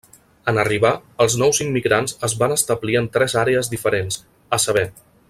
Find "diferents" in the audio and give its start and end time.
3.77-4.21